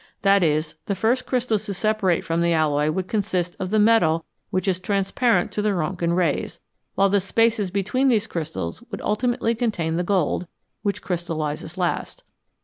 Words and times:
That 0.23 0.41
is, 0.41 0.73
the 0.87 0.95
first 0.95 1.27
crystals 1.27 1.65
to 1.65 1.75
separate 1.75 2.23
from 2.25 2.41
the 2.41 2.53
alloy 2.53 2.89
would 2.89 3.07
consist 3.07 3.55
of 3.59 3.69
the 3.69 3.77
metal 3.77 4.25
which 4.49 4.67
is 4.67 4.79
transparent 4.79 5.51
to 5.51 5.61
the 5.61 5.75
Rontgen 5.75 6.15
rays, 6.15 6.59
while 6.95 7.07
the 7.09 7.19
spaces 7.19 7.69
between 7.69 8.07
these 8.07 8.25
crystals 8.25 8.81
would 8.89 9.01
ultimately 9.03 9.53
contain 9.53 9.97
the 9.97 10.03
gold, 10.03 10.47
which 10.81 11.03
crystallises 11.03 11.77
last. 11.77 12.23